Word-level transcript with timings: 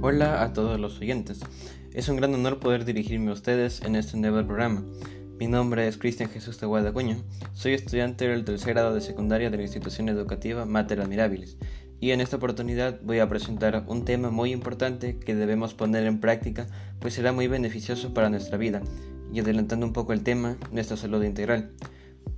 Hola 0.00 0.44
a 0.44 0.52
todos 0.52 0.78
los 0.78 1.00
oyentes. 1.00 1.40
Es 1.92 2.08
un 2.08 2.14
gran 2.14 2.32
honor 2.32 2.60
poder 2.60 2.84
dirigirme 2.84 3.30
a 3.30 3.34
ustedes 3.34 3.82
en 3.82 3.96
este 3.96 4.16
nuevo 4.16 4.46
programa. 4.46 4.84
Mi 5.40 5.48
nombre 5.48 5.88
es 5.88 5.98
Cristian 5.98 6.30
Jesús 6.30 6.60
de 6.60 6.68
Guadacuña. 6.68 7.16
Soy 7.52 7.74
estudiante 7.74 8.28
del 8.28 8.44
tercer 8.44 8.74
grado 8.74 8.94
de 8.94 9.00
secundaria 9.00 9.50
de 9.50 9.56
la 9.56 9.64
institución 9.64 10.08
educativa 10.08 10.64
Mater 10.66 11.00
Admirabilis. 11.00 11.56
Y 11.98 12.12
en 12.12 12.20
esta 12.20 12.36
oportunidad 12.36 13.00
voy 13.02 13.18
a 13.18 13.28
presentar 13.28 13.82
un 13.88 14.04
tema 14.04 14.30
muy 14.30 14.52
importante 14.52 15.18
que 15.18 15.34
debemos 15.34 15.74
poner 15.74 16.06
en 16.06 16.20
práctica, 16.20 16.68
pues 17.00 17.14
será 17.14 17.32
muy 17.32 17.48
beneficioso 17.48 18.14
para 18.14 18.30
nuestra 18.30 18.56
vida. 18.56 18.82
Y 19.32 19.40
adelantando 19.40 19.84
un 19.84 19.92
poco 19.92 20.12
el 20.12 20.22
tema, 20.22 20.58
nuestra 20.70 20.96
salud 20.96 21.24
integral. 21.24 21.72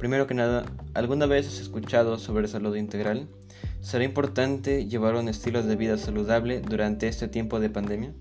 Primero 0.00 0.26
que 0.26 0.32
nada, 0.32 0.64
¿alguna 0.94 1.26
vez 1.26 1.46
has 1.46 1.60
escuchado 1.60 2.16
sobre 2.16 2.48
salud 2.48 2.74
integral? 2.74 3.28
¿Será 3.82 4.02
importante 4.02 4.86
llevar 4.86 5.14
un 5.14 5.28
estilo 5.28 5.62
de 5.62 5.76
vida 5.76 5.98
saludable 5.98 6.62
durante 6.62 7.06
este 7.06 7.28
tiempo 7.28 7.60
de 7.60 7.68
pandemia? 7.68 8.14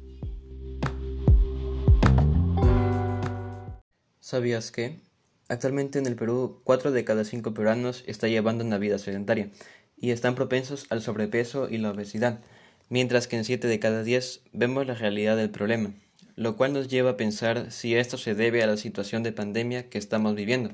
¿Sabías 4.20 4.74
que? 4.74 5.00
Actualmente 5.48 6.00
en 6.00 6.06
el 6.06 6.18
Perú, 6.18 6.60
4 6.66 6.92
de 6.92 7.06
cada 7.06 7.24
5 7.24 7.54
peruanos 7.54 8.04
está 8.08 8.28
llevando 8.28 8.66
una 8.66 8.78
vida 8.78 9.00
sedentaria 9.00 9.50
y 9.96 10.12
están 10.12 10.36
propensos 10.36 10.86
al 10.90 11.02
sobrepeso 11.02 11.70
y 11.70 11.78
la 11.78 11.92
obesidad, 11.92 12.42
mientras 12.90 13.28
que 13.28 13.38
en 13.38 13.46
7 13.46 13.70
de 13.70 13.80
cada 13.80 14.04
10 14.04 14.42
vemos 14.52 14.86
la 14.86 14.96
realidad 14.96 15.38
del 15.38 15.50
problema, 15.50 15.94
lo 16.36 16.58
cual 16.58 16.74
nos 16.74 16.90
lleva 16.90 17.12
a 17.12 17.18
pensar 17.18 17.72
si 17.72 17.96
esto 17.96 18.18
se 18.18 18.36
debe 18.36 18.64
a 18.64 18.68
la 18.68 18.76
situación 18.76 19.24
de 19.24 19.32
pandemia 19.32 19.90
que 19.90 19.98
estamos 19.98 20.36
viviendo. 20.36 20.72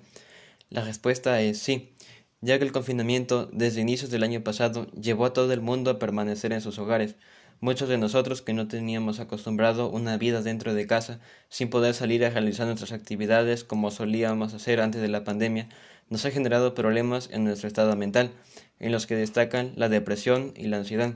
La 0.69 0.81
respuesta 0.81 1.41
es 1.41 1.59
sí, 1.59 1.93
ya 2.41 2.57
que 2.57 2.65
el 2.65 2.71
confinamiento 2.71 3.47
desde 3.53 3.81
inicios 3.81 4.09
del 4.09 4.23
año 4.23 4.43
pasado 4.43 4.87
llevó 4.91 5.25
a 5.25 5.33
todo 5.33 5.53
el 5.53 5.61
mundo 5.61 5.91
a 5.91 5.99
permanecer 5.99 6.53
en 6.53 6.61
sus 6.61 6.79
hogares. 6.79 7.15
Muchos 7.61 7.87
de 7.87 7.97
nosotros 7.97 8.41
que 8.41 8.53
no 8.53 8.67
teníamos 8.67 9.19
acostumbrado 9.19 9.89
una 9.89 10.17
vida 10.17 10.41
dentro 10.41 10.73
de 10.73 10.87
casa, 10.87 11.19
sin 11.49 11.69
poder 11.69 11.93
salir 11.93 12.25
a 12.25 12.29
realizar 12.29 12.65
nuestras 12.65 12.91
actividades 12.91 13.63
como 13.63 13.91
solíamos 13.91 14.53
hacer 14.53 14.81
antes 14.81 15.01
de 15.01 15.07
la 15.07 15.23
pandemia, 15.23 15.69
nos 16.09 16.25
ha 16.25 16.31
generado 16.31 16.75
problemas 16.75 17.29
en 17.31 17.43
nuestro 17.43 17.67
estado 17.67 17.95
mental, 17.95 18.31
en 18.79 18.91
los 18.91 19.07
que 19.07 19.15
destacan 19.15 19.73
la 19.75 19.87
depresión 19.87 20.53
y 20.55 20.67
la 20.67 20.77
ansiedad. 20.77 21.15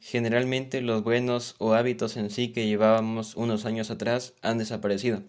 Generalmente 0.00 0.80
los 0.82 1.02
buenos 1.02 1.54
o 1.58 1.74
hábitos 1.74 2.16
en 2.16 2.30
sí 2.30 2.52
que 2.52 2.66
llevábamos 2.66 3.36
unos 3.36 3.64
años 3.64 3.90
atrás 3.90 4.34
han 4.42 4.58
desaparecido. 4.58 5.22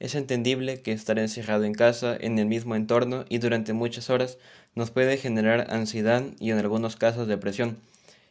Es 0.00 0.14
entendible 0.14 0.82
que 0.82 0.92
estar 0.92 1.18
encerrado 1.18 1.64
en 1.64 1.72
casa, 1.72 2.16
en 2.20 2.38
el 2.38 2.46
mismo 2.46 2.74
entorno 2.74 3.24
y 3.28 3.38
durante 3.38 3.72
muchas 3.72 4.10
horas 4.10 4.38
nos 4.74 4.90
puede 4.90 5.16
generar 5.16 5.68
ansiedad 5.70 6.24
y 6.40 6.50
en 6.50 6.58
algunos 6.58 6.96
casos 6.96 7.28
depresión. 7.28 7.78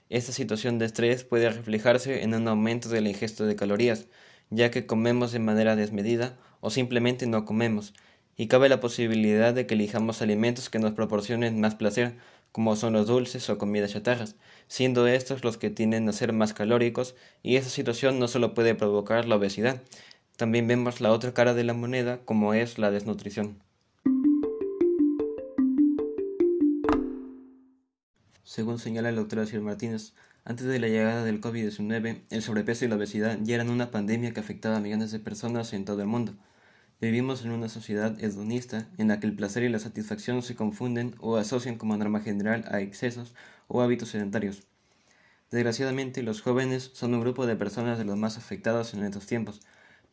Esta 0.09 0.33
situación 0.33 0.77
de 0.77 0.85
estrés 0.85 1.23
puede 1.23 1.49
reflejarse 1.49 2.23
en 2.23 2.35
un 2.35 2.47
aumento 2.47 2.89
de 2.89 3.01
la 3.01 3.09
de 3.09 3.55
calorías, 3.55 4.05
ya 4.49 4.71
que 4.71 4.85
comemos 4.85 5.31
de 5.31 5.39
manera 5.39 5.75
desmedida 5.75 6.37
o 6.59 6.69
simplemente 6.69 7.27
no 7.27 7.45
comemos, 7.45 7.93
y 8.35 8.47
cabe 8.47 8.67
la 8.67 8.79
posibilidad 8.79 9.53
de 9.53 9.65
que 9.65 9.75
elijamos 9.75 10.21
alimentos 10.21 10.69
que 10.69 10.79
nos 10.79 10.93
proporcionen 10.93 11.61
más 11.61 11.75
placer, 11.75 12.13
como 12.51 12.75
son 12.75 12.93
los 12.93 13.07
dulces 13.07 13.49
o 13.49 13.57
comidas 13.57 13.93
chatarras, 13.93 14.35
siendo 14.67 15.07
estos 15.07 15.43
los 15.43 15.57
que 15.57 15.69
tienden 15.69 16.07
a 16.07 16.13
ser 16.13 16.33
más 16.33 16.53
calóricos, 16.53 17.15
y 17.41 17.55
esta 17.55 17.69
situación 17.69 18.19
no 18.19 18.27
solo 18.27 18.53
puede 18.53 18.75
provocar 18.75 19.27
la 19.27 19.37
obesidad, 19.37 19.81
también 20.37 20.67
vemos 20.67 21.01
la 21.01 21.11
otra 21.11 21.33
cara 21.33 21.53
de 21.53 21.63
la 21.63 21.73
moneda 21.73 22.19
como 22.25 22.53
es 22.53 22.77
la 22.77 22.91
desnutrición. 22.91 23.59
Según 28.43 28.77
señala 28.77 29.09
el 29.09 29.15
doctor 29.15 29.39
Asier 29.39 29.61
Martínez, 29.61 30.13
antes 30.45 30.67
de 30.67 30.79
la 30.79 30.87
llegada 30.87 31.23
del 31.23 31.39
COVID-19, 31.39 32.21
el 32.29 32.41
sobrepeso 32.41 32.85
y 32.85 32.87
la 32.87 32.97
obesidad 32.97 33.39
ya 33.41 33.55
eran 33.55 33.69
una 33.69 33.91
pandemia 33.91 34.33
que 34.33 34.41
afectaba 34.41 34.77
a 34.77 34.79
millones 34.79 35.11
de 35.11 35.19
personas 35.19 35.73
en 35.73 35.85
todo 35.85 36.01
el 36.01 36.07
mundo. 36.07 36.35
Vivimos 36.99 37.43
en 37.43 37.51
una 37.51 37.69
sociedad 37.69 38.21
hedonista 38.23 38.87
en 38.97 39.07
la 39.07 39.19
que 39.19 39.27
el 39.27 39.35
placer 39.35 39.63
y 39.63 39.69
la 39.69 39.79
satisfacción 39.79 40.41
se 40.41 40.55
confunden 40.55 41.15
o 41.19 41.37
asocian 41.37 41.77
como 41.77 41.97
norma 41.97 42.19
general 42.19 42.65
a 42.69 42.81
excesos 42.81 43.33
o 43.67 43.81
hábitos 43.81 44.09
sedentarios. 44.09 44.63
Desgraciadamente, 45.49 46.23
los 46.23 46.41
jóvenes 46.41 46.91
son 46.93 47.13
un 47.13 47.21
grupo 47.21 47.45
de 47.45 47.55
personas 47.55 47.97
de 47.97 48.05
los 48.05 48.17
más 48.17 48.37
afectados 48.37 48.93
en 48.93 49.03
estos 49.03 49.25
tiempos, 49.25 49.61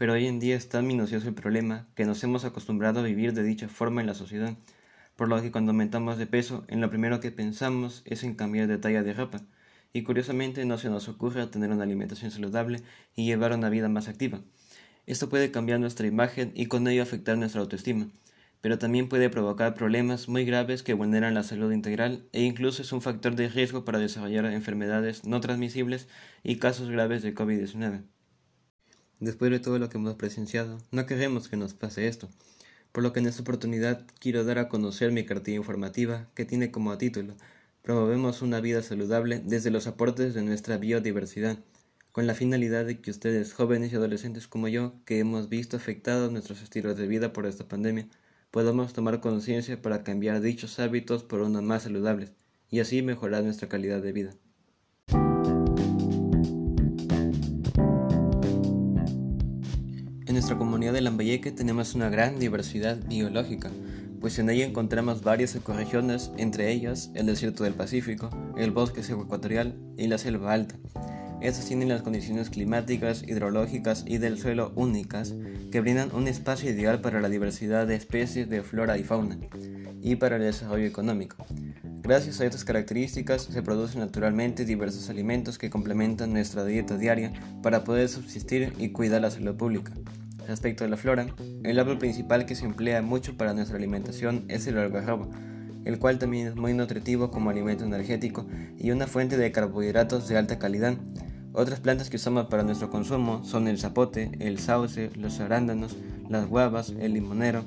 pero 0.01 0.15
hoy 0.15 0.27
en 0.27 0.41
día 0.41 0.57
es 0.57 0.71
tan 0.71 0.87
minucioso 0.87 1.29
el 1.29 1.35
problema 1.35 1.87
que 1.95 2.07
nos 2.07 2.25
hemos 2.25 2.47
acostumbrado 2.47 3.01
a 3.01 3.03
vivir 3.03 3.35
de 3.35 3.43
dicha 3.43 3.69
forma 3.69 4.01
en 4.01 4.07
la 4.07 4.15
sociedad, 4.15 4.57
por 5.15 5.29
lo 5.29 5.43
que 5.43 5.53
cuando 5.53 5.73
aumentamos 5.73 6.17
de 6.17 6.27
peso, 6.27 6.65
en 6.69 6.81
lo 6.81 6.89
primero 6.89 7.21
que 7.21 7.31
pensamos 7.31 8.01
es 8.07 8.25
en 8.25 8.35
cambiar 8.35 8.67
de 8.67 8.79
talla 8.79 9.03
de 9.03 9.13
ropa, 9.13 9.43
y 9.93 10.03
curiosamente 10.03 10.65
no 10.65 10.79
se 10.79 10.89
nos 10.89 11.07
ocurre 11.11 11.47
tener 11.49 11.71
una 11.71 11.83
alimentación 11.83 12.31
saludable 12.31 12.81
y 13.15 13.27
llevar 13.27 13.53
una 13.53 13.69
vida 13.69 13.91
más 13.91 14.09
activa. 14.09 14.41
Esto 15.05 15.29
puede 15.29 15.51
cambiar 15.51 15.81
nuestra 15.81 16.07
imagen 16.07 16.53
y 16.55 16.65
con 16.65 16.89
ello 16.89 17.03
afectar 17.03 17.37
nuestra 17.37 17.61
autoestima, 17.61 18.09
pero 18.63 18.79
también 18.79 19.07
puede 19.07 19.29
provocar 19.29 19.75
problemas 19.75 20.31
muy 20.31 20.47
graves 20.47 20.83
que 20.83 20.95
vulneran 20.95 21.35
la 21.35 21.43
salud 21.43 21.73
integral 21.73 22.25
e 22.33 22.41
incluso 22.41 22.81
es 22.81 22.93
un 22.93 23.03
factor 23.03 23.37
de 23.37 23.51
riesgo 23.51 23.85
para 23.85 23.99
desarrollar 23.99 24.47
enfermedades 24.47 25.27
no 25.27 25.43
transmisibles 25.43 26.09
y 26.43 26.57
casos 26.57 26.89
graves 26.89 27.23
de 27.23 27.35
COVID-19. 27.35 28.05
Después 29.21 29.51
de 29.51 29.61
todo 29.61 29.79
lo 29.79 29.91
que 29.91 29.99
hemos 29.99 30.15
presenciado, 30.15 30.79
no 30.91 31.07
queremos 31.07 31.49
que 31.49 31.57
nos 31.57 31.75
pase 31.75 32.09
esto, 32.09 32.29
por 32.91 33.03
lo 33.03 33.13
que 33.13 33.21
en 33.21 33.27
esta 33.27 33.43
oportunidad 33.43 34.07
quiero 34.19 34.45
dar 34.45 34.59
a 34.59 34.69
conocer 34.69 35.13
mi 35.13 35.25
cartilla 35.27 35.59
informativa 35.59 36.29
que 36.35 36.45
tiene 36.45 36.71
como 36.71 36.97
título 36.99 37.37
Promovemos 37.83 38.43
una 38.43 38.61
vida 38.61 38.83
saludable 38.83 39.43
desde 39.45 39.71
los 39.71 39.87
aportes 39.87 40.35
de 40.35 40.43
nuestra 40.43 40.77
biodiversidad, 40.77 41.59
con 42.13 42.27
la 42.27 42.35
finalidad 42.35 42.85
de 42.85 43.01
que 43.01 43.11
ustedes, 43.11 43.55
jóvenes 43.55 43.93
y 43.93 43.97
adolescentes 43.97 44.49
como 44.49 44.69
yo, 44.69 44.95
que 45.07 45.19
hemos 45.19 45.49
visto 45.49 45.79
afectados 45.79 46.31
nuestros 46.31 46.63
estilos 46.63 46.99
de 46.99 47.07
vida 47.07 47.33
por 47.33 47.47
esta 47.47 47.69
pandemia, 47.69 48.09
podamos 48.51 48.93
tomar 48.93 49.21
conciencia 49.21 49.81
para 49.81 50.03
cambiar 50.03 50.41
dichos 50.43 50.79
hábitos 50.79 51.25
por 51.25 51.41
unos 51.41 51.63
más 51.63 51.85
saludables 51.85 52.33
y 52.71 52.81
así 52.81 53.01
mejorar 53.01 53.45
nuestra 53.45 53.69
calidad 53.69 54.03
de 54.03 54.13
vida. 54.13 54.35
Nuestra 60.41 60.57
comunidad 60.57 60.95
de 60.95 61.03
Lambayeque 61.03 61.53
tenemos 61.53 61.95
una 61.95 62.09
gran 62.09 62.39
diversidad 62.39 62.97
biológica, 63.07 63.71
pues 64.23 64.39
en 64.39 64.49
ella 64.49 64.65
encontramos 64.65 65.23
varias 65.23 65.55
ecorregiones, 65.55 66.31
entre 66.39 66.73
ellas 66.73 67.11
el 67.13 67.27
desierto 67.27 67.65
del 67.65 67.75
Pacífico, 67.75 68.31
el 68.57 68.71
bosque 68.71 69.03
seco 69.03 69.25
ecuatorial 69.25 69.75
y 69.99 70.07
la 70.07 70.17
selva 70.17 70.55
alta. 70.55 70.77
Estas 71.43 71.67
tienen 71.67 71.91
las 71.91 72.01
condiciones 72.01 72.49
climáticas, 72.49 73.23
hidrológicas 73.23 74.03
y 74.07 74.17
del 74.17 74.39
suelo 74.39 74.73
únicas 74.77 75.35
que 75.71 75.83
brindan 75.83 76.11
un 76.15 76.27
espacio 76.27 76.71
ideal 76.71 77.03
para 77.03 77.21
la 77.21 77.29
diversidad 77.29 77.87
de 77.87 77.97
especies 77.97 78.49
de 78.49 78.63
flora 78.63 78.97
y 78.97 79.05
fauna 79.05 79.37
y 80.01 80.17
para 80.17 80.37
el 80.37 80.43
desarrollo 80.43 80.87
económico. 80.87 81.45
Gracias 82.03 82.41
a 82.41 82.47
estas 82.47 82.65
características 82.65 83.43
se 83.43 83.63
producen 83.63 84.01
naturalmente 84.01 84.65
diversos 84.65 85.11
alimentos 85.11 85.59
que 85.59 85.69
complementan 85.69 86.33
nuestra 86.33 86.65
dieta 86.65 86.97
diaria 86.97 87.31
para 87.63 87.85
poder 87.85 88.09
subsistir 88.09 88.73
y 88.79 88.89
cuidar 88.89 89.21
la 89.21 89.31
salud 89.31 89.55
pública. 89.55 89.93
Respecto 90.51 90.85
a 90.85 90.89
la 90.89 90.97
flora, 90.97 91.29
el 91.63 91.79
árbol 91.79 91.99
principal 91.99 92.45
que 92.45 92.57
se 92.57 92.65
emplea 92.65 93.03
mucho 93.03 93.37
para 93.37 93.55
nuestra 93.55 93.77
alimentación 93.77 94.47
es 94.49 94.67
el 94.67 94.79
algarrobo, 94.79 95.31
el 95.85 96.01
cual 96.01 96.19
también 96.19 96.49
es 96.49 96.57
muy 96.57 96.75
nutritivo 96.75 97.31
como 97.31 97.51
alimento 97.51 97.85
energético 97.85 98.45
y 98.77 98.91
una 98.91 99.07
fuente 99.07 99.37
de 99.37 99.53
carbohidratos 99.53 100.27
de 100.27 100.37
alta 100.37 100.59
calidad. 100.59 100.97
Otras 101.53 101.79
plantas 101.79 102.11
que 102.11 102.17
usamos 102.17 102.47
para 102.47 102.65
nuestro 102.65 102.91
consumo 102.91 103.45
son 103.45 103.69
el 103.69 103.79
zapote, 103.79 104.33
el 104.41 104.59
sauce, 104.59 105.13
los 105.15 105.39
arándanos, 105.39 105.97
las 106.29 106.49
guavas, 106.49 106.93
el 106.99 107.13
limonero, 107.13 107.63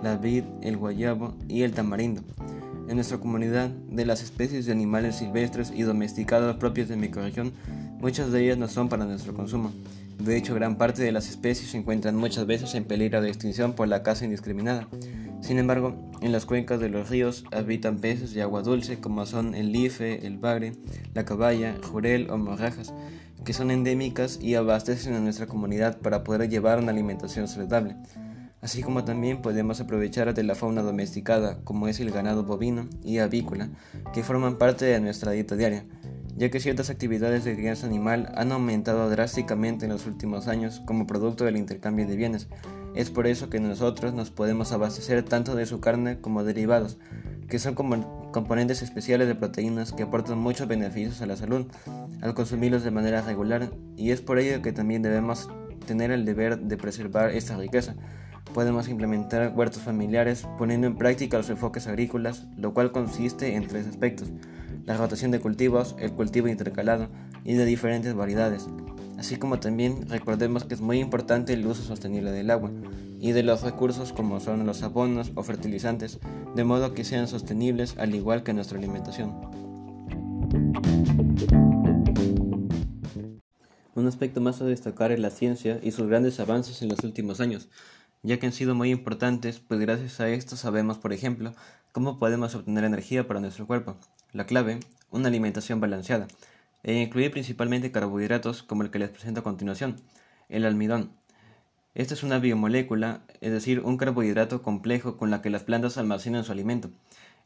la 0.00 0.16
vid, 0.16 0.44
el 0.62 0.76
guayabo 0.76 1.34
y 1.48 1.62
el 1.62 1.72
tamarindo. 1.72 2.22
En 2.88 2.94
nuestra 2.94 3.18
comunidad, 3.18 3.68
de 3.68 4.06
las 4.06 4.22
especies 4.22 4.64
de 4.64 4.70
animales 4.70 5.16
silvestres 5.16 5.72
y 5.74 5.82
domesticados 5.82 6.54
propios 6.54 6.88
de 6.88 6.94
mi 6.94 7.08
región, 7.08 7.52
muchas 7.98 8.30
de 8.30 8.44
ellas 8.44 8.58
no 8.58 8.68
son 8.68 8.88
para 8.88 9.06
nuestro 9.06 9.34
consumo. 9.34 9.72
De 10.18 10.36
hecho, 10.36 10.54
gran 10.54 10.76
parte 10.76 11.02
de 11.02 11.12
las 11.12 11.28
especies 11.28 11.70
se 11.70 11.78
encuentran 11.78 12.16
muchas 12.16 12.44
veces 12.44 12.74
en 12.74 12.84
peligro 12.84 13.22
de 13.22 13.28
extinción 13.28 13.74
por 13.74 13.86
la 13.86 14.02
caza 14.02 14.24
indiscriminada. 14.24 14.88
Sin 15.40 15.58
embargo, 15.58 16.10
en 16.20 16.32
las 16.32 16.44
cuencas 16.44 16.80
de 16.80 16.88
los 16.88 17.08
ríos 17.08 17.44
habitan 17.52 17.98
peces 17.98 18.34
de 18.34 18.42
agua 18.42 18.62
dulce 18.62 18.98
como 18.98 19.24
son 19.26 19.54
el 19.54 19.70
life, 19.70 20.26
el 20.26 20.36
bagre, 20.36 20.72
la 21.14 21.24
caballa, 21.24 21.76
jurel 21.82 22.30
o 22.30 22.36
morrajas, 22.36 22.92
que 23.44 23.52
son 23.52 23.70
endémicas 23.70 24.40
y 24.42 24.56
abastecen 24.56 25.14
a 25.14 25.20
nuestra 25.20 25.46
comunidad 25.46 25.98
para 25.98 26.24
poder 26.24 26.50
llevar 26.50 26.80
una 26.80 26.90
alimentación 26.90 27.46
saludable. 27.46 27.94
Así 28.60 28.82
como 28.82 29.04
también 29.04 29.40
podemos 29.40 29.80
aprovechar 29.80 30.34
de 30.34 30.42
la 30.42 30.56
fauna 30.56 30.82
domesticada, 30.82 31.60
como 31.62 31.86
es 31.86 32.00
el 32.00 32.10
ganado 32.10 32.42
bovino 32.42 32.88
y 33.04 33.18
avícola, 33.18 33.68
que 34.12 34.24
forman 34.24 34.58
parte 34.58 34.84
de 34.84 35.00
nuestra 35.00 35.30
dieta 35.30 35.54
diaria 35.54 35.84
ya 36.38 36.50
que 36.50 36.60
ciertas 36.60 36.88
actividades 36.88 37.42
de 37.42 37.56
crianza 37.56 37.86
animal 37.86 38.30
han 38.36 38.52
aumentado 38.52 39.10
drásticamente 39.10 39.86
en 39.86 39.90
los 39.90 40.06
últimos 40.06 40.46
años 40.46 40.80
como 40.86 41.06
producto 41.06 41.44
del 41.44 41.56
intercambio 41.56 42.06
de 42.06 42.14
bienes. 42.14 42.46
Es 42.94 43.10
por 43.10 43.26
eso 43.26 43.50
que 43.50 43.58
nosotros 43.58 44.14
nos 44.14 44.30
podemos 44.30 44.70
abastecer 44.70 45.24
tanto 45.24 45.56
de 45.56 45.66
su 45.66 45.80
carne 45.80 46.20
como 46.20 46.44
derivados, 46.44 46.96
que 47.48 47.58
son 47.58 47.74
componentes 47.74 48.82
especiales 48.82 49.26
de 49.26 49.34
proteínas 49.34 49.92
que 49.92 50.04
aportan 50.04 50.38
muchos 50.38 50.68
beneficios 50.68 51.20
a 51.20 51.26
la 51.26 51.36
salud 51.36 51.66
al 52.22 52.34
consumirlos 52.34 52.84
de 52.84 52.92
manera 52.92 53.20
regular 53.22 53.70
y 53.96 54.12
es 54.12 54.20
por 54.20 54.38
ello 54.38 54.62
que 54.62 54.72
también 54.72 55.02
debemos 55.02 55.50
tener 55.86 56.12
el 56.12 56.24
deber 56.24 56.60
de 56.60 56.76
preservar 56.76 57.30
esta 57.30 57.56
riqueza. 57.56 57.96
Podemos 58.54 58.88
implementar 58.88 59.52
huertos 59.56 59.82
familiares 59.82 60.46
poniendo 60.56 60.86
en 60.86 60.96
práctica 60.96 61.36
los 61.36 61.50
enfoques 61.50 61.88
agrícolas, 61.88 62.46
lo 62.56 62.74
cual 62.74 62.92
consiste 62.92 63.56
en 63.56 63.66
tres 63.66 63.86
aspectos, 63.88 64.30
la 64.88 64.96
rotación 64.96 65.30
de 65.30 65.38
cultivos, 65.38 65.94
el 65.98 66.12
cultivo 66.12 66.48
intercalado 66.48 67.08
y 67.44 67.52
de 67.52 67.66
diferentes 67.66 68.14
variedades, 68.14 68.66
así 69.18 69.36
como 69.36 69.60
también 69.60 70.08
recordemos 70.08 70.64
que 70.64 70.72
es 70.72 70.80
muy 70.80 70.98
importante 70.98 71.52
el 71.52 71.66
uso 71.66 71.82
sostenible 71.82 72.30
del 72.30 72.50
agua 72.50 72.70
y 73.20 73.32
de 73.32 73.42
los 73.42 73.60
recursos 73.60 74.14
como 74.14 74.40
son 74.40 74.64
los 74.64 74.82
abonos 74.82 75.30
o 75.34 75.42
fertilizantes, 75.42 76.18
de 76.56 76.64
modo 76.64 76.94
que 76.94 77.04
sean 77.04 77.28
sostenibles 77.28 77.98
al 77.98 78.14
igual 78.14 78.42
que 78.42 78.54
nuestra 78.54 78.78
alimentación. 78.78 79.34
Un 83.94 84.06
aspecto 84.06 84.40
más 84.40 84.62
a 84.62 84.64
destacar 84.64 85.12
es 85.12 85.20
la 85.20 85.28
ciencia 85.28 85.80
y 85.82 85.90
sus 85.90 86.08
grandes 86.08 86.40
avances 86.40 86.80
en 86.80 86.88
los 86.88 87.04
últimos 87.04 87.40
años, 87.40 87.68
ya 88.22 88.38
que 88.38 88.46
han 88.46 88.52
sido 88.52 88.74
muy 88.74 88.90
importantes, 88.90 89.60
pues 89.60 89.80
gracias 89.80 90.18
a 90.20 90.30
esto 90.30 90.56
sabemos, 90.56 90.96
por 90.96 91.12
ejemplo, 91.12 91.52
cómo 91.98 92.16
podemos 92.16 92.54
obtener 92.54 92.84
energía 92.84 93.26
para 93.26 93.40
nuestro 93.40 93.66
cuerpo. 93.66 93.96
La 94.32 94.46
clave, 94.46 94.78
una 95.10 95.26
alimentación 95.26 95.80
balanceada, 95.80 96.28
e 96.84 96.94
incluye 96.94 97.28
principalmente 97.28 97.90
carbohidratos 97.90 98.62
como 98.62 98.84
el 98.84 98.90
que 98.90 99.00
les 99.00 99.10
presento 99.10 99.40
a 99.40 99.42
continuación, 99.42 99.96
el 100.48 100.64
almidón. 100.64 101.10
Esta 101.96 102.14
es 102.14 102.22
una 102.22 102.38
biomolécula, 102.38 103.22
es 103.40 103.50
decir, 103.50 103.80
un 103.80 103.96
carbohidrato 103.96 104.62
complejo 104.62 105.16
con 105.16 105.32
la 105.32 105.42
que 105.42 105.50
las 105.50 105.64
plantas 105.64 105.98
almacenan 105.98 106.44
su 106.44 106.52
alimento. 106.52 106.88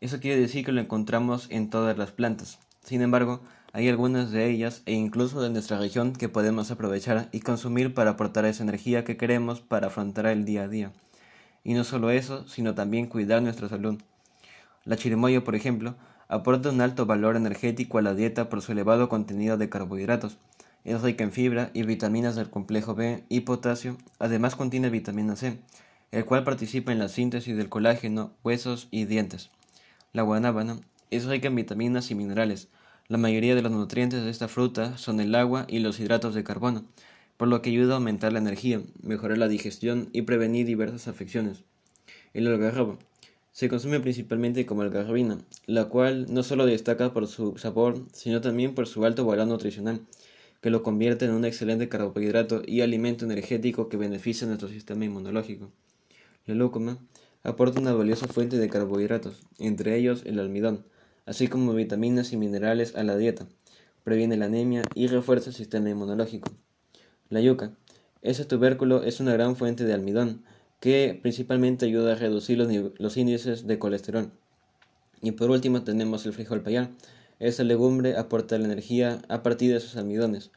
Eso 0.03 0.21
quiere 0.21 0.39
decir 0.39 0.67
que 0.67 0.73
lo 0.73 0.83
encontramos 0.83 1.47
en 1.49 1.71
todas 1.71 1.97
las 1.97 2.11
plantas. 2.11 2.59
Sin 2.85 3.01
embargo, 3.01 3.41
hay 3.73 3.89
algunas 3.89 4.33
de 4.33 4.51
ellas 4.51 4.83
e 4.85 4.93
incluso 4.93 5.41
de 5.41 5.49
nuestra 5.49 5.79
región 5.79 6.13
que 6.13 6.29
podemos 6.29 6.71
aprovechar 6.71 7.31
y 7.33 7.41
consumir 7.41 7.95
para 7.95 8.11
aportar 8.11 8.45
esa 8.45 8.65
energía 8.65 9.03
que 9.03 9.17
queremos 9.17 9.63
para 9.63 9.87
afrontar 9.87 10.27
el 10.27 10.45
día 10.45 10.65
a 10.65 10.69
día. 10.69 10.93
Y 11.65 11.73
no 11.73 11.85
solo 11.85 12.11
eso, 12.11 12.47
sino 12.49 12.75
también 12.75 13.07
cuidar 13.07 13.41
nuestra 13.41 13.71
salud. 13.71 13.99
La 14.85 14.97
chirimoya, 14.97 15.45
por 15.45 15.55
ejemplo, 15.55 15.95
aporta 16.29 16.71
un 16.71 16.81
alto 16.81 17.07
valor 17.07 17.37
energético 17.37 17.99
a 17.99 18.03
la 18.03 18.15
dieta 18.15 18.49
por 18.49 18.63
su 18.63 18.73
elevado 18.73 19.09
contenido 19.09 19.57
de 19.57 19.69
carbohidratos. 19.69 20.39
Es 20.85 21.03
rica 21.03 21.25
en 21.25 21.33
fibra 21.33 21.71
y 21.75 21.83
vitaminas 21.85 22.35
del 22.35 22.51
complejo 22.51 22.95
B 22.95 23.25
y 23.29 23.41
potasio, 23.41 23.97
además 24.19 24.57
contiene 24.57 24.91
vitamina 24.91 25.37
C, 25.37 25.59
el 26.11 26.25
cual 26.25 26.43
participa 26.43 26.91
en 26.91 26.99
la 26.99 27.09
síntesis 27.09 27.57
del 27.57 27.69
colágeno, 27.69 28.33
huesos 28.43 28.89
y 28.91 29.05
dientes. 29.05 29.51
La 30.13 30.23
guanábana 30.23 30.81
es 31.11 31.27
rica 31.27 31.49
en 31.49 31.55
vitaminas 31.55 32.11
y 32.11 32.15
minerales, 32.15 32.69
la 33.09 33.19
mayoría 33.19 33.55
de 33.55 33.61
los 33.61 33.73
nutrientes 33.73 34.25
de 34.25 34.31
esta 34.31 34.49
fruta 34.49 34.97
son 34.97 35.21
el 35.21 35.35
agua 35.35 35.67
y 35.69 35.81
los 35.81 36.01
hidratos 36.01 36.35
de 36.35 36.45
carbono, 36.45 36.85
por 37.37 37.47
lo 37.49 37.61
que 37.61 37.69
ayuda 37.69 37.93
a 37.93 37.97
aumentar 37.97 38.33
la 38.33 38.39
energía, 38.39 38.81
mejorar 39.03 39.37
la 39.37 39.49
digestión 39.49 40.09
y 40.13 40.23
prevenir 40.23 40.65
diversas 40.65 41.09
afecciones. 41.09 41.65
El 42.33 42.47
algarrobo 42.47 42.99
se 43.53 43.69
consume 43.69 44.01
principalmente 44.01 44.67
como 44.67 44.83
algarrobina, 44.83 45.39
la 45.67 45.85
cual 45.85 46.27
no 46.33 46.43
solo 46.43 46.67
destaca 46.67 47.13
por 47.13 47.27
su 47.29 47.57
sabor, 47.59 48.07
sino 48.13 48.41
también 48.41 48.75
por 48.75 48.87
su 48.87 49.05
alto 49.05 49.27
valor 49.27 49.47
nutricional, 49.47 50.01
que 50.63 50.71
lo 50.71 50.83
convierte 50.83 51.27
en 51.27 51.33
un 51.33 51.45
excelente 51.45 51.89
carbohidrato 51.89 52.63
y 52.67 52.81
alimento 52.81 53.27
energético 53.27 53.89
que 53.89 53.99
beneficia 53.99 54.47
nuestro 54.47 54.69
sistema 54.69 55.05
inmunológico. 55.05 55.71
La 56.47 56.55
lúcuma 56.55 56.99
aporta 57.43 57.81
una 57.81 57.93
valiosa 57.93 58.27
fuente 58.27 58.57
de 58.57 58.69
carbohidratos, 58.69 59.43
entre 59.59 59.97
ellos 59.97 60.23
el 60.25 60.39
almidón, 60.39 60.87
así 61.27 61.49
como 61.49 61.75
vitaminas 61.75 62.33
y 62.33 62.39
minerales 62.39 62.97
a 62.97 63.03
la 63.03 63.17
dieta, 63.17 63.47
previene 64.03 64.37
la 64.37 64.47
anemia 64.47 64.83
y 64.95 65.09
refuerza 65.09 65.51
el 65.51 65.57
sistema 65.57 65.91
inmunológico. 65.91 66.51
La 67.29 67.41
yuca. 67.41 67.73
Ese 68.23 68.45
tubérculo 68.45 69.03
es 69.03 69.21
una 69.21 69.33
gran 69.33 69.57
fuente 69.57 69.85
de 69.85 69.93
almidón, 69.93 70.45
que 70.83 71.17
principalmente 71.23 71.87
ayuda 71.87 72.15
a 72.15 72.17
reducir 72.17 72.59
los, 72.59 73.17
índices 73.17 73.69
de 73.69 73.79
colesterol. 73.79 74.33
Y 75.21 75.31
por 75.31 75.49
último 75.49 75.85
tenemos 75.85 76.27
el 76.27 76.33
frijol 76.33 76.61
payar. 76.61 76.91
Esta 77.39 77.63
legumbre 77.63 78.17
aporta 78.17 78.59
la 78.59 78.65
energía 78.65 79.23
a 79.29 79.45
partir 79.45 79.73
de 79.73 79.79
sus 79.79 79.95
almidones. 79.97 80.51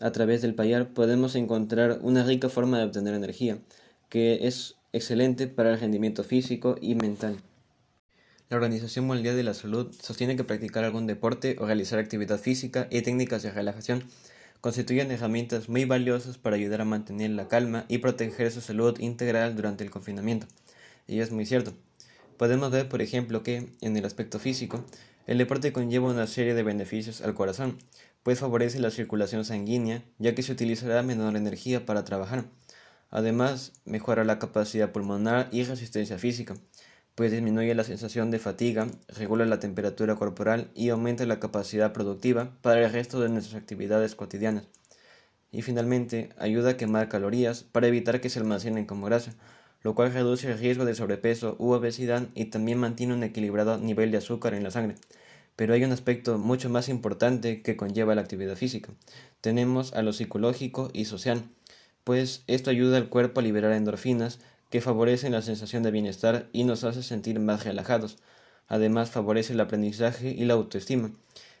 A 0.00 0.12
través 0.12 0.40
del 0.40 0.54
payar 0.54 0.94
podemos 0.94 1.34
encontrar 1.34 1.98
una 2.02 2.22
rica 2.22 2.48
forma 2.48 2.78
de 2.78 2.84
obtener 2.84 3.14
energía, 3.14 3.58
que 4.08 4.46
es 4.46 4.76
excelente 4.92 5.48
para 5.48 5.72
el 5.72 5.80
rendimiento 5.80 6.22
físico 6.22 6.76
y 6.80 6.94
mental. 6.94 7.38
La 8.50 8.58
Organización 8.58 9.08
Mundial 9.08 9.34
de 9.34 9.42
la 9.42 9.54
Salud 9.54 9.92
sostiene 10.00 10.36
que 10.36 10.44
practicar 10.44 10.84
algún 10.84 11.08
deporte 11.08 11.56
o 11.58 11.66
realizar 11.66 11.98
actividad 11.98 12.38
física 12.38 12.86
y 12.88 13.02
técnicas 13.02 13.42
de 13.42 13.50
relajación 13.50 14.04
constituyen 14.62 15.10
herramientas 15.10 15.68
muy 15.68 15.84
valiosas 15.84 16.38
para 16.38 16.54
ayudar 16.54 16.80
a 16.80 16.84
mantener 16.84 17.30
la 17.30 17.48
calma 17.48 17.84
y 17.88 17.98
proteger 17.98 18.50
su 18.52 18.60
salud 18.60 18.98
integral 19.00 19.56
durante 19.56 19.82
el 19.82 19.90
confinamiento. 19.90 20.46
Y 21.08 21.18
es 21.18 21.32
muy 21.32 21.44
cierto. 21.44 21.74
Podemos 22.36 22.70
ver, 22.70 22.88
por 22.88 23.02
ejemplo, 23.02 23.42
que, 23.42 23.72
en 23.80 23.96
el 23.96 24.04
aspecto 24.04 24.38
físico, 24.38 24.84
el 25.26 25.38
deporte 25.38 25.72
conlleva 25.72 26.10
una 26.10 26.28
serie 26.28 26.54
de 26.54 26.62
beneficios 26.62 27.22
al 27.22 27.34
corazón, 27.34 27.76
pues 28.22 28.38
favorece 28.38 28.78
la 28.78 28.92
circulación 28.92 29.44
sanguínea, 29.44 30.04
ya 30.18 30.34
que 30.36 30.44
se 30.44 30.52
utilizará 30.52 31.02
menor 31.02 31.36
energía 31.36 31.84
para 31.84 32.04
trabajar. 32.04 32.44
Además, 33.10 33.72
mejora 33.84 34.24
la 34.24 34.38
capacidad 34.38 34.92
pulmonar 34.92 35.48
y 35.50 35.64
resistencia 35.64 36.18
física 36.18 36.54
pues 37.14 37.30
disminuye 37.30 37.74
la 37.74 37.84
sensación 37.84 38.30
de 38.30 38.38
fatiga, 38.38 38.86
regula 39.08 39.44
la 39.44 39.60
temperatura 39.60 40.16
corporal 40.16 40.70
y 40.74 40.88
aumenta 40.88 41.26
la 41.26 41.40
capacidad 41.40 41.92
productiva 41.92 42.56
para 42.62 42.84
el 42.84 42.92
resto 42.92 43.20
de 43.20 43.28
nuestras 43.28 43.60
actividades 43.60 44.14
cotidianas. 44.14 44.68
Y 45.50 45.60
finalmente, 45.62 46.30
ayuda 46.38 46.70
a 46.70 46.76
quemar 46.78 47.10
calorías 47.10 47.62
para 47.62 47.86
evitar 47.86 48.22
que 48.22 48.30
se 48.30 48.38
almacenen 48.38 48.86
como 48.86 49.06
grasa, 49.06 49.34
lo 49.82 49.94
cual 49.94 50.12
reduce 50.12 50.50
el 50.50 50.58
riesgo 50.58 50.86
de 50.86 50.94
sobrepeso 50.94 51.56
u 51.58 51.72
obesidad 51.72 52.28
y 52.34 52.46
también 52.46 52.78
mantiene 52.78 53.14
un 53.14 53.22
equilibrado 53.22 53.76
nivel 53.78 54.10
de 54.10 54.18
azúcar 54.18 54.54
en 54.54 54.62
la 54.62 54.70
sangre. 54.70 54.94
Pero 55.54 55.74
hay 55.74 55.84
un 55.84 55.92
aspecto 55.92 56.38
mucho 56.38 56.70
más 56.70 56.88
importante 56.88 57.60
que 57.60 57.76
conlleva 57.76 58.14
la 58.14 58.22
actividad 58.22 58.56
física. 58.56 58.94
Tenemos 59.42 59.92
a 59.92 60.00
lo 60.00 60.14
psicológico 60.14 60.90
y 60.94 61.04
social, 61.04 61.44
pues 62.04 62.44
esto 62.46 62.70
ayuda 62.70 62.96
al 62.96 63.10
cuerpo 63.10 63.40
a 63.40 63.42
liberar 63.42 63.72
endorfinas, 63.72 64.40
que 64.72 64.80
favorecen 64.80 65.32
la 65.32 65.42
sensación 65.42 65.82
de 65.82 65.90
bienestar 65.90 66.48
y 66.54 66.64
nos 66.64 66.82
hace 66.82 67.02
sentir 67.02 67.38
más 67.38 67.64
relajados. 67.64 68.16
Además, 68.68 69.10
favorece 69.10 69.52
el 69.52 69.60
aprendizaje 69.60 70.30
y 70.30 70.46
la 70.46 70.54
autoestima, 70.54 71.12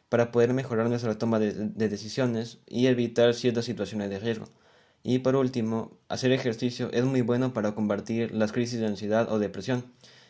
para 0.08 0.32
poder 0.32 0.54
mejorar 0.54 0.88
nuestra 0.88 1.18
toma 1.18 1.38
de, 1.38 1.52
decisiones 1.88 2.60
y 2.66 2.86
evitar 2.86 3.34
ciertas 3.34 3.66
situaciones 3.66 4.08
de 4.08 4.18
riesgo. 4.18 4.46
Y 5.02 5.18
por 5.18 5.36
último, 5.36 5.92
hacer 6.08 6.32
ejercicio 6.32 6.90
es 6.92 7.04
muy 7.04 7.20
bueno 7.20 7.52
para 7.52 7.74
combatir 7.74 8.32
las 8.32 8.50
crisis 8.50 8.80
de 8.80 8.86
ansiedad 8.86 9.30
o 9.30 9.38
depresión, 9.38 9.84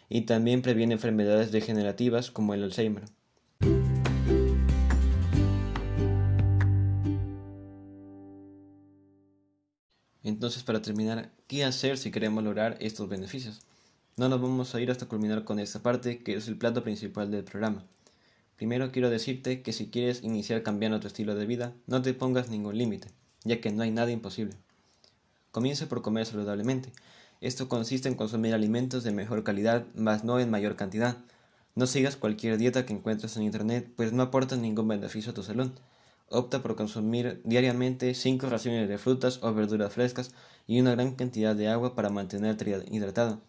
y 0.09 0.23
también 0.23 0.61
previene 0.61 0.95
enfermedades 0.95 1.53
degenerativas 1.53 2.33
como 2.33 2.53
el 2.53 2.65
Alzheimer. 2.65 3.05
Entonces, 10.25 10.62
para 10.62 10.83
terminar, 10.83 11.31
¿qué 11.49 11.64
hacer 11.64 11.99
si 11.99 12.12
queremos 12.12 12.45
lograr 12.45 12.76
estos 12.81 13.09
beneficios? 13.09 13.61
No 14.17 14.29
nos 14.29 14.41
vamos 14.41 14.75
a 14.75 14.81
ir 14.81 14.91
hasta 14.91 15.07
culminar 15.07 15.45
con 15.45 15.59
esta 15.59 15.83
parte, 15.83 16.23
que 16.23 16.35
es 16.35 16.47
el 16.47 16.57
plato 16.57 16.85
principal 16.85 17.31
del 17.31 17.45
programa. 17.45 17.85
Primero 18.57 18.93
quiero 18.93 19.11
decirte 19.11 19.62
que 19.62 19.73
si 19.73 19.88
quieres 19.88 20.23
iniciar 20.23 20.62
cambiando 20.62 21.00
tu 21.00 21.09
estilo 21.09 21.35
de 21.35 21.47
vida, 21.47 21.73
no 21.87 22.02
te 22.02 22.14
pongas 22.14 22.50
ningún 22.50 22.79
límite, 22.79 23.09
ya 23.43 23.61
que 23.61 23.73
no 23.73 23.83
hay 23.83 23.91
nada 23.91 24.12
imposible. 24.12 24.55
Comienza 25.50 25.88
por 25.88 26.02
comer 26.02 26.26
saludablemente. 26.26 26.93
Esto 27.41 27.69
consiste 27.69 28.09
en 28.09 28.14
consumir 28.14 28.55
alimentos 28.55 29.02
de 29.02 29.11
mejor 29.11 29.43
calidad, 29.43 29.87
mas 29.97 30.23
no 30.23 30.38
en 30.38 30.50
mayor 30.50 30.76
cantidad. 30.76 31.17
No 31.75 31.88
sigas 31.88 32.14
cualquier 32.14 32.59
dieta 32.59 32.87
que 32.87 32.93
encuentres 32.93 33.37
en 33.37 33.43
internet, 33.43 33.91
pues 33.97 34.12
no 34.12 34.23
aporta 34.23 34.55
ningún 34.55 34.87
beneficio 34.87 35.33
a 35.33 35.35
tu 35.35 35.43
salud 35.43 35.73
opta 36.33 36.62
por 36.62 36.77
consumir 36.77 37.41
diariamente 37.45 38.15
5 38.15 38.49
raciones 38.49 38.89
de 38.89 38.99
frutas 38.99 39.39
o 39.43 39.53
verduras 39.55 39.93
frescas 39.93 40.33
y 40.67 40.81
una 40.81 40.93
gran 40.93 41.15
cantidad 41.15 41.55
de 41.55 41.69
agua 41.69 41.95
para 41.95 42.11
mantenerte 42.11 42.85
hidratado. 42.91 43.41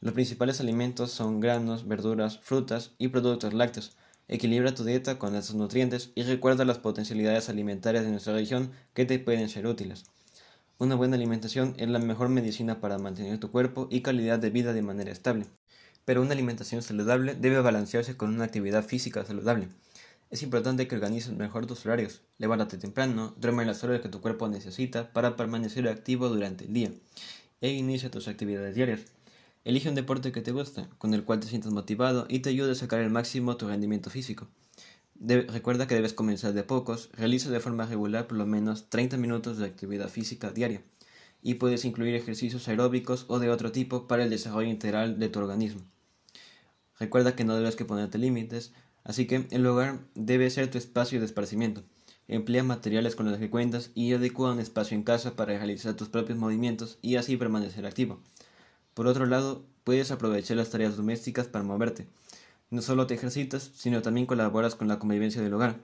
Los 0.00 0.14
principales 0.14 0.60
alimentos 0.60 1.12
son 1.12 1.40
granos, 1.40 1.86
verduras, 1.86 2.38
frutas 2.40 2.92
y 2.98 3.08
productos 3.08 3.54
lácteos. 3.54 3.96
Equilibra 4.28 4.74
tu 4.74 4.84
dieta 4.84 5.18
con 5.18 5.34
estos 5.34 5.54
nutrientes 5.54 6.10
y 6.14 6.22
recuerda 6.22 6.64
las 6.64 6.78
potencialidades 6.78 7.48
alimentarias 7.48 8.04
de 8.04 8.10
nuestra 8.10 8.32
región 8.32 8.72
que 8.94 9.04
te 9.04 9.18
pueden 9.18 9.48
ser 9.48 9.66
útiles. 9.66 10.04
Una 10.78 10.96
buena 10.96 11.16
alimentación 11.16 11.74
es 11.78 11.88
la 11.88 12.00
mejor 12.00 12.28
medicina 12.28 12.80
para 12.80 12.98
mantener 12.98 13.38
tu 13.38 13.50
cuerpo 13.50 13.86
y 13.90 14.00
calidad 14.00 14.38
de 14.38 14.50
vida 14.50 14.72
de 14.72 14.82
manera 14.82 15.12
estable. 15.12 15.46
Pero 16.04 16.22
una 16.22 16.32
alimentación 16.32 16.82
saludable 16.82 17.36
debe 17.36 17.60
balancearse 17.60 18.16
con 18.16 18.34
una 18.34 18.44
actividad 18.44 18.84
física 18.84 19.24
saludable. 19.24 19.68
Es 20.32 20.42
importante 20.42 20.88
que 20.88 20.94
organices 20.94 21.30
mejor 21.34 21.66
tus 21.66 21.84
horarios. 21.84 22.22
Levántate 22.38 22.78
temprano, 22.78 23.34
duerme 23.36 23.66
las 23.66 23.84
horas 23.84 24.00
que 24.00 24.08
tu 24.08 24.22
cuerpo 24.22 24.48
necesita 24.48 25.12
para 25.12 25.36
permanecer 25.36 25.86
activo 25.86 26.30
durante 26.30 26.64
el 26.64 26.72
día 26.72 26.90
e 27.60 27.72
inicia 27.72 28.10
tus 28.10 28.28
actividades 28.28 28.74
diarias. 28.74 29.02
Elige 29.62 29.90
un 29.90 29.94
deporte 29.94 30.32
que 30.32 30.40
te 30.40 30.50
guste, 30.50 30.86
con 30.96 31.12
el 31.12 31.24
cual 31.24 31.40
te 31.40 31.48
sientas 31.48 31.70
motivado 31.70 32.24
y 32.30 32.38
te 32.38 32.48
ayude 32.48 32.72
a 32.72 32.76
sacar 32.76 33.00
el 33.00 33.10
máximo 33.10 33.58
tu 33.58 33.68
rendimiento 33.68 34.08
físico. 34.08 34.48
recuerda 35.20 35.86
que 35.86 35.96
debes 35.96 36.14
comenzar 36.14 36.54
de 36.54 36.64
pocos, 36.64 37.10
realiza 37.12 37.50
de 37.50 37.60
forma 37.60 37.84
regular 37.84 38.26
por 38.26 38.38
lo 38.38 38.46
menos 38.46 38.88
30 38.88 39.18
minutos 39.18 39.58
de 39.58 39.66
actividad 39.66 40.08
física 40.08 40.50
diaria 40.50 40.82
y 41.42 41.54
puedes 41.54 41.84
incluir 41.84 42.14
ejercicios 42.14 42.68
aeróbicos 42.68 43.26
o 43.28 43.38
de 43.38 43.50
otro 43.50 43.70
tipo 43.70 44.08
para 44.08 44.24
el 44.24 44.30
desarrollo 44.30 44.70
integral 44.70 45.18
de 45.18 45.28
tu 45.28 45.40
organismo. 45.40 45.82
Recuerda 46.98 47.36
que 47.36 47.44
no 47.44 47.54
debes 47.54 47.76
que 47.76 47.84
ponerte 47.84 48.16
límites, 48.16 48.72
así 49.04 49.26
que 49.26 49.46
el 49.50 49.66
hogar 49.66 50.00
debe 50.14 50.50
ser 50.50 50.70
tu 50.70 50.78
espacio 50.78 51.20
de 51.20 51.26
esparcimiento. 51.26 51.82
Emplea 52.28 52.62
materiales 52.62 53.16
con 53.16 53.30
los 53.30 53.38
que 53.38 53.50
cuentas 53.50 53.90
y 53.94 54.12
adecua 54.12 54.52
un 54.52 54.60
espacio 54.60 54.96
en 54.96 55.02
casa 55.02 55.36
para 55.36 55.56
realizar 55.56 55.94
tus 55.94 56.08
propios 56.08 56.38
movimientos 56.38 56.98
y 57.02 57.16
así 57.16 57.36
permanecer 57.36 57.84
activo. 57.84 58.20
Por 58.94 59.06
otro 59.06 59.26
lado, 59.26 59.64
puedes 59.84 60.10
aprovechar 60.10 60.56
las 60.56 60.70
tareas 60.70 60.96
domésticas 60.96 61.46
para 61.46 61.64
moverte. 61.64 62.06
No 62.70 62.80
solo 62.80 63.06
te 63.06 63.14
ejercitas, 63.14 63.70
sino 63.74 64.02
también 64.02 64.26
colaboras 64.26 64.74
con 64.74 64.88
la 64.88 64.98
convivencia 64.98 65.42
del 65.42 65.54
hogar. 65.54 65.76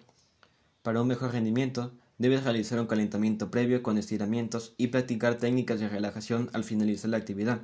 Para 0.82 1.02
un 1.02 1.08
mejor 1.08 1.32
rendimiento, 1.32 1.92
debes 2.18 2.44
realizar 2.44 2.80
un 2.80 2.86
calentamiento 2.86 3.50
previo 3.50 3.82
con 3.82 3.98
estiramientos 3.98 4.74
y 4.78 4.88
practicar 4.88 5.36
técnicas 5.36 5.80
de 5.80 5.88
relajación 5.88 6.50
al 6.52 6.64
finalizar 6.64 7.10
la 7.10 7.16
actividad. 7.16 7.60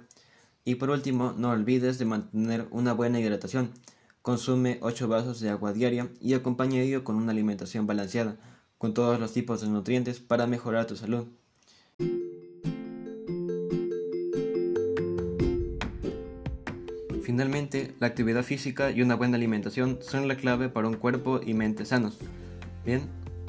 Y 0.65 0.77
por 0.77 0.91
último, 0.91 1.35
no 1.37 1.51
olvides 1.51 1.99
de 1.99 2.05
mantener 2.05 2.67
una 2.71 2.93
buena 2.93 3.21
hidratación. 3.21 3.71
Consume 4.25 4.79
8 4.81 5.07
vasos 5.07 5.41
de 5.41 5.51
agua 5.51 5.75
diaria 5.75 6.09
y 6.19 6.33
acompaña 6.33 6.81
ello 6.81 7.05
con 7.05 7.17
una 7.17 7.33
alimentación 7.33 7.87
balanceada, 7.87 8.39
con 8.79 8.95
todos 8.95 9.21
los 9.21 9.35
tipos 9.35 9.61
de 9.61 9.69
nutrientes 9.69 10.19
para 10.19 10.47
mejorar 10.47 10.87
tu 10.87 10.97
salud. 10.97 11.27
Finalmente, 17.23 17.95
la 18.01 18.07
actividad 18.07 18.43
física 18.45 18.91
y 18.93 19.03
una 19.03 19.15
buena 19.15 19.37
alimentación 19.37 19.99
son 20.01 20.27
la 20.27 20.39
clave 20.39 20.71
para 20.71 20.89
un 20.89 20.95
cuerpo 20.95 21.43
y 21.45 21.53
mente 21.53 21.85
sanos. 21.85 22.17
Bien, 22.87 23.03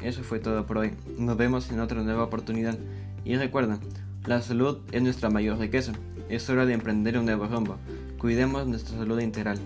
eso 0.04 0.24
fue 0.24 0.40
todo 0.40 0.66
por 0.66 0.80
hoy. 0.80 0.92
Nos 1.18 1.38
vemos 1.38 1.72
en 1.72 1.80
otra 1.80 2.04
nueva 2.04 2.26
oportunidad. 2.26 2.78
Y 3.24 3.38
recuerda, 3.38 3.80
la 4.26 4.42
salud 4.42 4.80
es 4.92 5.02
nuestra 5.02 5.30
mayor 5.30 5.58
riqueza. 5.58 5.94
Es 6.28 6.50
hora 6.50 6.66
de 6.66 6.74
emprender 6.74 7.18
un 7.18 7.24
nuevo 7.24 7.48
rumbo. 7.48 7.78
Cuidemos 8.18 8.68
nuestra 8.68 8.98
salud 8.98 9.22
integral. 9.22 9.58